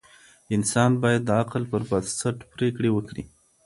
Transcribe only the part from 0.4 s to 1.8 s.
انسان باید د عقل